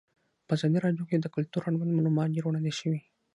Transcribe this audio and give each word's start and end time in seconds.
په 0.47 0.51
ازادي 0.57 0.77
راډیو 0.85 1.07
کې 1.09 1.17
د 1.19 1.27
کلتور 1.35 1.61
اړوند 1.67 1.91
معلومات 1.97 2.27
ډېر 2.35 2.45
وړاندې 2.45 2.73
شوي. 2.79 2.99